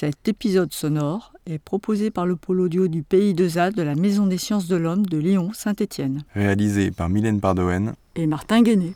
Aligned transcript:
Cet 0.00 0.28
épisode 0.28 0.72
sonore 0.72 1.34
est 1.44 1.58
proposé 1.58 2.10
par 2.10 2.24
le 2.24 2.34
pôle 2.34 2.60
audio 2.60 2.88
du 2.88 3.02
Pays 3.02 3.34
de 3.34 3.46
ZAD 3.46 3.74
de 3.74 3.82
la 3.82 3.94
Maison 3.94 4.26
des 4.26 4.38
sciences 4.38 4.66
de 4.66 4.76
l'homme 4.76 5.04
de 5.04 5.18
Lyon-Saint-Étienne 5.18 6.22
Réalisé 6.34 6.90
par 6.90 7.10
Mylène 7.10 7.38
Pardoen. 7.38 7.92
et 8.14 8.26
Martin 8.26 8.62
Guéné. 8.62 8.94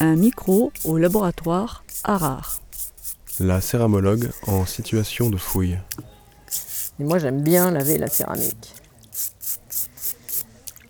Un 0.00 0.16
micro 0.16 0.72
au 0.86 0.96
laboratoire 0.96 1.84
Harare. 2.02 2.62
La 3.38 3.60
céramologue 3.60 4.30
en 4.46 4.64
situation 4.64 5.28
de 5.28 5.36
fouille. 5.36 5.78
Et 6.98 7.04
moi, 7.04 7.18
j'aime 7.18 7.42
bien 7.42 7.70
laver 7.70 7.98
la 7.98 8.08
céramique. 8.08 8.72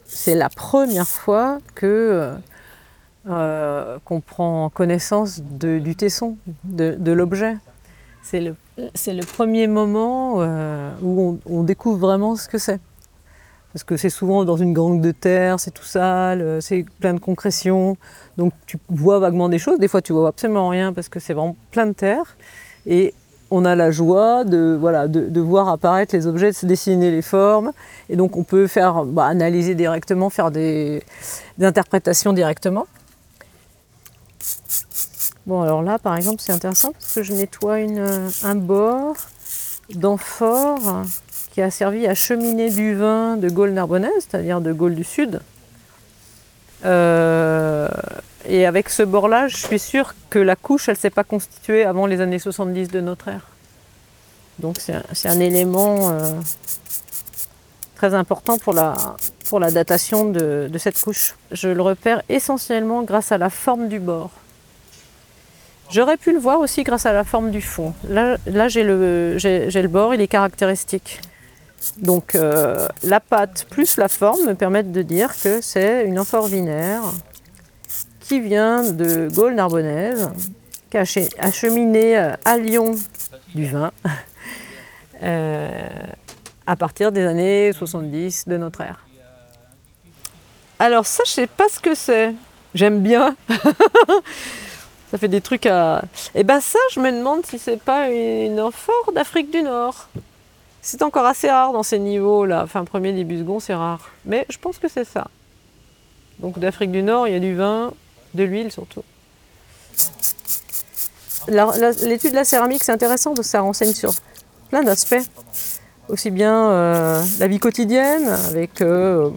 C'est 0.06 0.36
la 0.36 0.48
première 0.48 1.08
fois 1.08 1.58
que 1.74 2.36
euh, 3.28 3.98
qu'on 4.04 4.20
prend 4.20 4.68
connaissance 4.68 5.40
du 5.40 5.94
tesson, 5.94 6.36
de, 6.64 7.12
l'objet. 7.12 7.56
C'est 8.20 8.40
le, 8.40 8.56
le 8.76 9.24
premier 9.24 9.68
moment 9.68 10.38
euh, 10.38 10.90
où 11.02 11.38
on, 11.46 11.62
découvre 11.62 11.98
vraiment 11.98 12.34
ce 12.34 12.48
que 12.48 12.58
c'est. 12.58 12.80
Parce 13.72 13.84
que 13.84 13.96
c'est 13.96 14.10
souvent 14.10 14.44
dans 14.44 14.56
une 14.56 14.72
gangue 14.72 15.00
de 15.00 15.12
terre, 15.12 15.60
c'est 15.60 15.70
tout 15.70 15.84
sale, 15.84 16.42
euh, 16.42 16.60
c'est 16.60 16.84
plein 16.98 17.14
de 17.14 17.20
concrétions. 17.20 17.96
Donc 18.38 18.54
tu 18.66 18.76
vois 18.88 19.20
vaguement 19.20 19.48
des 19.48 19.60
choses. 19.60 19.78
Des 19.78 19.88
fois, 19.88 20.02
tu 20.02 20.12
vois 20.12 20.28
absolument 20.28 20.68
rien 20.68 20.92
parce 20.92 21.08
que 21.08 21.20
c'est 21.20 21.32
vraiment 21.32 21.56
plein 21.70 21.86
de 21.86 21.92
terre. 21.92 22.36
Et 22.86 23.14
on 23.52 23.64
a 23.64 23.76
la 23.76 23.92
joie 23.92 24.42
de, 24.42 24.76
voilà, 24.80 25.06
de, 25.06 25.40
voir 25.40 25.68
apparaître 25.68 26.16
les 26.16 26.26
objets, 26.26 26.48
de 26.48 26.56
se 26.56 26.66
dessiner 26.66 27.12
les 27.12 27.22
formes. 27.22 27.70
Et 28.08 28.16
donc 28.16 28.36
on 28.36 28.42
peut 28.42 28.66
faire 28.66 29.04
bah, 29.04 29.26
analyser 29.26 29.76
directement, 29.76 30.28
faire 30.28 30.50
des 30.50 31.04
interprétations 31.60 32.32
directement. 32.32 32.86
Bon, 35.46 35.62
alors 35.62 35.82
là, 35.82 35.98
par 35.98 36.16
exemple, 36.16 36.40
c'est 36.40 36.52
intéressant 36.52 36.92
parce 36.92 37.14
que 37.14 37.22
je 37.22 37.32
nettoie 37.32 37.78
un 38.44 38.54
bord 38.54 39.16
d'amphore 39.94 41.02
qui 41.52 41.60
a 41.60 41.70
servi 41.70 42.06
à 42.06 42.14
cheminer 42.14 42.70
du 42.70 42.94
vin 42.94 43.36
de 43.36 43.48
Gaule 43.48 43.72
narbonnaise, 43.72 44.10
c'est-à-dire 44.18 44.60
de 44.60 44.72
Gaule 44.72 44.94
du 44.94 45.04
Sud. 45.04 45.40
Euh, 46.84 47.88
et 48.46 48.66
avec 48.66 48.88
ce 48.88 49.02
bord-là, 49.02 49.48
je 49.48 49.56
suis 49.56 49.78
sûre 49.78 50.14
que 50.30 50.38
la 50.38 50.56
couche, 50.56 50.88
elle 50.88 50.94
ne 50.94 51.00
s'est 51.00 51.10
pas 51.10 51.24
constituée 51.24 51.84
avant 51.84 52.06
les 52.06 52.20
années 52.20 52.38
70 52.38 52.88
de 52.88 53.00
notre 53.00 53.28
ère. 53.28 53.48
Donc 54.58 54.76
c'est 54.78 54.94
un, 54.94 55.02
c'est 55.12 55.28
un 55.28 55.40
élément 55.40 56.10
euh, 56.10 56.32
très 58.02 58.14
important 58.14 58.58
pour 58.58 58.74
la, 58.74 58.94
pour 59.48 59.60
la 59.60 59.70
datation 59.70 60.28
de, 60.28 60.68
cette 60.76 61.00
couche. 61.00 61.36
Je 61.52 61.68
le 61.68 61.80
repère 61.82 62.20
essentiellement 62.28 63.04
grâce 63.04 63.30
à 63.30 63.38
la 63.38 63.48
forme 63.48 63.86
du 63.86 64.00
bord. 64.00 64.30
J'aurais 65.88 66.16
pu 66.16 66.32
le 66.32 66.40
voir 66.40 66.58
aussi 66.58 66.82
grâce 66.82 67.06
à 67.06 67.12
la 67.12 67.22
forme 67.22 67.52
du 67.52 67.62
fond. 67.62 67.94
Là, 68.08 68.38
là 68.46 68.66
j'ai 68.66 68.82
le, 68.82 69.36
le 69.36 69.86
bord, 69.86 70.14
il 70.14 70.20
est 70.20 70.26
caractéristique. 70.26 71.20
Donc 71.98 72.34
euh, 72.34 72.88
la 73.04 73.20
pâte 73.20 73.66
plus 73.70 73.96
la 73.98 74.08
forme 74.08 74.46
me 74.48 74.54
permettent 74.56 74.90
de 74.90 75.02
dire 75.02 75.30
que 75.40 75.60
c'est 75.60 76.04
une 76.04 76.18
amphore 76.18 76.48
vinaire 76.48 77.02
qui 78.18 78.40
vient 78.40 78.82
de 78.82 79.28
Gaule 79.32 79.54
narbonnaise, 79.54 80.28
qui 80.90 80.96
a 80.96 81.02
ach- 81.02 81.18
acheminé 81.38 82.18
euh, 82.18 82.32
à 82.44 82.58
Lyon 82.58 82.96
du 83.54 83.66
vin 83.66 83.92
euh, 85.22 85.68
à 86.66 86.76
partir 86.76 87.12
des 87.12 87.24
années 87.24 87.72
70 87.72 88.48
de 88.48 88.56
notre 88.56 88.80
ère. 88.80 89.06
Alors 90.78 91.06
ça, 91.06 91.22
je 91.26 91.30
sais 91.30 91.46
pas 91.46 91.68
ce 91.68 91.78
que 91.80 91.94
c'est. 91.94 92.34
J'aime 92.74 93.00
bien. 93.00 93.36
ça 95.10 95.18
fait 95.18 95.28
des 95.28 95.40
trucs 95.40 95.66
à... 95.66 96.02
Et 96.34 96.42
ben 96.42 96.60
ça, 96.60 96.78
je 96.92 97.00
me 97.00 97.12
demande 97.12 97.46
si 97.46 97.58
c'est 97.58 97.80
pas 97.80 98.08
une 98.08 98.58
amphore 98.60 99.12
d'Afrique 99.14 99.50
du 99.50 99.62
Nord. 99.62 100.08
C'est 100.80 101.02
encore 101.02 101.26
assez 101.26 101.50
rare 101.50 101.72
dans 101.72 101.84
ces 101.84 101.98
niveaux-là. 101.98 102.62
Enfin, 102.64 102.84
premier, 102.84 103.12
début, 103.12 103.38
second, 103.38 103.60
c'est 103.60 103.74
rare. 103.74 104.10
Mais 104.24 104.46
je 104.48 104.58
pense 104.58 104.78
que 104.78 104.88
c'est 104.88 105.04
ça. 105.04 105.28
Donc 106.40 106.58
d'Afrique 106.58 106.90
du 106.90 107.02
Nord, 107.02 107.28
il 107.28 107.34
y 107.34 107.36
a 107.36 107.40
du 107.40 107.54
vin, 107.54 107.92
de 108.34 108.42
l'huile 108.42 108.72
surtout. 108.72 109.04
L'étude 111.48 112.30
de 112.30 112.36
la 112.36 112.44
céramique, 112.44 112.82
c'est 112.82 112.92
intéressant 112.92 113.34
parce 113.34 113.46
que 113.46 113.50
ça 113.50 113.60
renseigne 113.60 113.92
sur 113.92 114.12
plein 114.70 114.82
d'aspects. 114.82 115.22
Aussi 116.12 116.30
bien 116.30 116.70
euh, 116.70 117.22
la 117.38 117.46
vie 117.48 117.58
quotidienne, 117.58 118.28
avec 118.28 118.82
euh, 118.82 119.30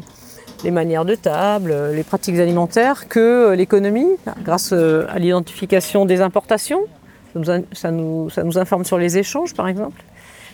les 0.66 0.72
manières 0.72 1.06
de 1.06 1.16
table, 1.16 1.72
euh, 1.72 1.96
les 1.96 2.04
pratiques 2.04 2.38
alimentaires, 2.38 3.08
que 3.08 3.54
l'économie, 3.54 4.10
grâce 4.44 4.74
à 4.74 5.18
l'identification 5.18 6.06
des 6.06 6.20
importations. 6.22 6.82
Ça 7.34 7.40
nous, 7.40 7.66
ça 7.74 7.92
nous- 7.92 8.30
ça 8.30 8.44
nous 8.44 8.58
informe 8.58 8.84
sur 8.86 8.98
les 8.98 9.18
échanges, 9.18 9.54
par 9.54 9.68
exemple 9.68 10.04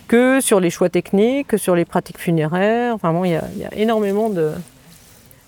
que 0.08 0.40
sur 0.40 0.60
les 0.60 0.68
choix 0.68 0.90
techniques, 0.90 1.46
que 1.48 1.56
sur 1.56 1.74
les 1.74 1.84
pratiques 1.86 2.18
funéraires. 2.18 2.94
Enfin 2.94 3.12
bon, 3.12 3.24
il 3.24 3.30
y 3.30 3.36
a, 3.36 3.44
il 3.54 3.62
y 3.62 3.64
a 3.64 3.72
énormément 3.74 4.28
de, 4.28 4.50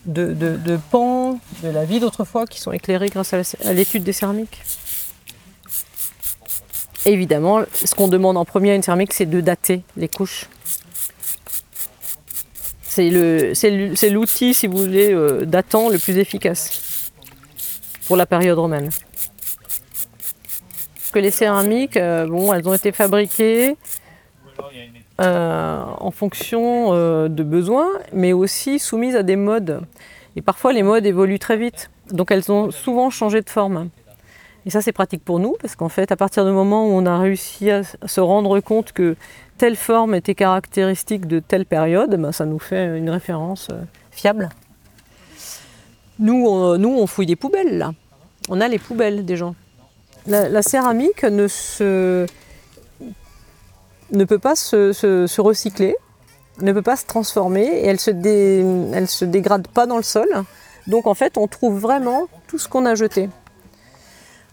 de, 0.06 0.32
de- 0.32 0.78
pans 0.91 1.38
de 1.62 1.68
la 1.68 1.84
vie 1.84 2.00
d'autrefois 2.00 2.46
qui 2.46 2.60
sont 2.60 2.72
éclairés 2.72 3.08
grâce 3.10 3.34
à 3.34 3.72
l'étude 3.74 4.04
des 4.04 4.12
céramiques. 4.12 4.62
Évidemment, 7.04 7.62
ce 7.74 7.94
qu'on 7.94 8.08
demande 8.08 8.36
en 8.38 8.44
premier 8.46 8.70
à 8.70 8.74
une 8.76 8.82
céramique, 8.82 9.12
c'est 9.12 9.26
de 9.26 9.41
dater 9.42 9.82
les 9.96 10.08
couches. 10.08 10.48
C'est 12.94 14.10
l'outil, 14.10 14.55
si 14.55 14.69
vous 14.69 14.77
voulez, 14.77 15.12
euh, 15.12 15.44
datant 15.44 15.88
le 15.88 15.99
plus 15.99 16.16
efficace 16.19 17.10
pour 18.06 18.16
la 18.16 18.25
période 18.25 18.59
romaine. 18.59 18.91
Que 21.12 21.19
les 21.19 21.33
céramiques, 21.33 21.97
euh, 21.97 22.53
elles 22.54 22.69
ont 22.69 22.75
été 22.75 22.93
fabriquées 22.93 23.77
euh, 25.21 25.84
en 25.99 26.10
fonction 26.12 26.93
euh, 26.93 27.28
de 27.28 27.43
besoins, 27.43 27.88
mais 28.12 28.33
aussi 28.33 28.78
soumises 28.78 29.16
à 29.16 29.25
des 29.25 29.37
modes. 29.37 29.81
Et 30.37 30.43
parfois, 30.43 30.72
les 30.72 30.84
modes 30.84 31.06
évoluent 31.06 31.38
très 31.38 31.56
vite. 31.56 31.91
Donc, 32.10 32.31
elles 32.31 32.53
ont 32.53 32.71
souvent 32.71 33.10
changé 33.10 33.41
de 33.41 33.50
forme. 33.50 33.88
Et 34.66 34.71
ça, 34.71 34.83
c'est 34.83 34.93
pratique 34.93 35.25
pour 35.25 35.41
nous, 35.41 35.56
parce 35.60 35.75
qu'en 35.75 35.88
fait, 35.88 36.12
à 36.12 36.16
partir 36.16 36.44
du 36.44 36.53
moment 36.53 36.87
où 36.87 36.93
on 36.93 37.06
a 37.06 37.19
réussi 37.19 37.71
à 37.71 37.83
se 37.83 38.21
rendre 38.21 38.60
compte 38.60 38.93
que 38.93 39.16
telle 39.59 39.76
forme 39.76 40.15
était 40.15 40.34
caractéristique 40.34 41.26
de 41.26 41.41
telle 41.41 41.66
période, 41.66 42.15
ben, 42.16 42.32
ça 42.32 42.44
nous 42.44 42.59
fait 42.59 42.98
une 42.98 43.10
référence 43.10 43.69
euh, 43.70 43.81
fiable. 44.10 44.48
Nous 46.19 46.47
on, 46.47 46.78
nous, 46.78 46.91
on 46.91 47.06
fouille 47.06 47.26
des 47.26 47.37
poubelles, 47.37 47.78
là. 47.78 47.92
On 48.48 48.60
a 48.60 48.69
les 48.69 48.78
poubelles 48.78 49.25
des 49.25 49.37
gens. 49.37 49.54
La, 50.26 50.48
la 50.48 50.62
céramique 50.62 51.22
ne 51.25 51.48
se, 51.48 52.26
ne 54.12 54.25
peut 54.25 54.38
pas 54.38 54.54
se, 54.54 54.92
se- 54.92 55.26
se 55.26 55.41
recycler, 55.41 55.97
ne 56.60 56.72
peut 56.72 56.82
pas 56.82 56.97
se 56.97 57.04
transformer 57.06 57.65
et 57.65 57.86
elle 57.86 58.00
se, 58.00 58.10
dé- 58.10 58.65
elle 58.92 59.09
se 59.09 59.25
dégrade 59.25 59.66
pas 59.69 59.86
dans 59.86 59.97
le 59.97 60.03
sol. 60.03 60.28
Donc 60.86 61.06
en 61.06 61.15
fait, 61.15 61.36
on 61.38 61.47
trouve 61.48 61.78
vraiment 61.78 62.28
tout 62.47 62.59
ce 62.59 62.69
qu'on 62.69 62.86
a 62.86 62.94
jeté. 62.94 63.28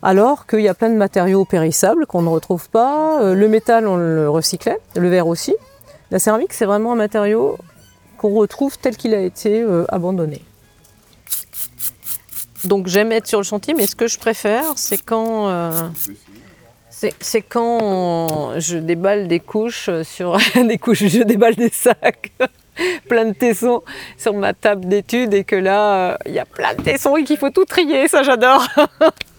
Alors 0.03 0.47
qu'il 0.47 0.61
y 0.61 0.67
a 0.67 0.73
plein 0.73 0.89
de 0.89 0.95
matériaux 0.95 1.45
périssables 1.45 2.07
qu'on 2.07 2.23
ne 2.23 2.29
retrouve 2.29 2.69
pas. 2.69 3.21
Euh, 3.21 3.35
Le 3.35 3.47
métal, 3.47 3.87
on 3.87 3.97
le 3.97 4.29
recyclait, 4.29 4.79
le 4.95 5.09
verre 5.09 5.27
aussi. 5.27 5.55
La 6.09 6.17
céramique, 6.17 6.53
c'est 6.53 6.65
vraiment 6.65 6.93
un 6.93 6.95
matériau 6.95 7.57
qu'on 8.17 8.33
retrouve 8.33 8.77
tel 8.79 8.97
qu'il 8.97 9.13
a 9.13 9.21
été 9.21 9.61
euh, 9.61 9.85
abandonné. 9.89 10.41
Donc 12.63 12.87
j'aime 12.87 13.11
être 13.11 13.27
sur 13.27 13.39
le 13.39 13.43
chantier, 13.43 13.73
mais 13.73 13.87
ce 13.87 13.95
que 13.95 14.07
je 14.07 14.19
préfère, 14.19 14.63
c'est 14.75 14.97
quand 14.97 15.49
euh, 15.49 15.89
quand 17.49 18.59
je 18.59 18.77
déballe 18.77 19.27
des 19.27 19.39
couches 19.39 19.89
sur 20.03 20.37
des 20.55 20.77
couches, 20.77 21.05
je 21.05 21.23
déballe 21.23 21.55
des 21.55 21.71
sacs 21.71 22.31
plein 23.09 23.25
de 23.25 23.33
tessons 23.33 23.81
sur 24.17 24.35
ma 24.35 24.53
table 24.53 24.87
d'études 24.87 25.33
et 25.33 25.43
que 25.43 25.55
là 25.55 26.19
il 26.27 26.33
y 26.33 26.39
a 26.39 26.45
plein 26.45 26.75
de 26.75 26.83
tessons 26.83 27.17
et 27.17 27.23
qu'il 27.23 27.37
faut 27.37 27.49
tout 27.49 27.65
trier, 27.65 28.07
ça 28.07 28.21
j'adore. 28.21 28.67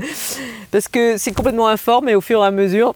Parce 0.70 0.88
que 0.88 1.16
c'est 1.16 1.32
complètement 1.32 1.68
informe 1.68 2.08
et 2.08 2.14
au 2.14 2.20
fur 2.20 2.42
et 2.42 2.46
à 2.46 2.50
mesure, 2.50 2.94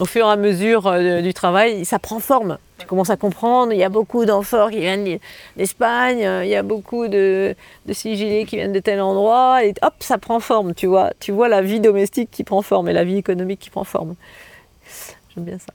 au 0.00 0.04
fur 0.04 0.26
et 0.26 0.30
à 0.30 0.36
mesure 0.36 0.86
euh, 0.86 1.20
du 1.20 1.34
travail, 1.34 1.84
ça 1.84 1.98
prend 1.98 2.20
forme. 2.20 2.58
Tu 2.78 2.86
commences 2.86 3.10
à 3.10 3.16
comprendre, 3.16 3.72
il 3.72 3.78
y 3.78 3.84
a 3.84 3.88
beaucoup 3.88 4.24
d'amphores 4.24 4.70
qui 4.70 4.80
viennent 4.80 5.18
d'Espagne, 5.56 6.24
euh, 6.24 6.44
il 6.44 6.50
y 6.50 6.56
a 6.56 6.62
beaucoup 6.62 7.08
de, 7.08 7.54
de 7.86 7.92
qui 7.92 8.56
viennent 8.56 8.72
de 8.72 8.80
tel 8.80 9.00
endroit, 9.00 9.64
et 9.64 9.74
hop, 9.82 9.94
ça 10.00 10.16
prend 10.16 10.40
forme, 10.40 10.74
tu 10.74 10.86
vois. 10.86 11.12
Tu 11.20 11.32
vois 11.32 11.48
la 11.48 11.60
vie 11.60 11.80
domestique 11.80 12.30
qui 12.30 12.44
prend 12.44 12.62
forme 12.62 12.88
et 12.88 12.92
la 12.92 13.04
vie 13.04 13.18
économique 13.18 13.60
qui 13.60 13.70
prend 13.70 13.84
forme. 13.84 14.14
J'aime 15.34 15.44
bien 15.44 15.58
ça. 15.58 15.74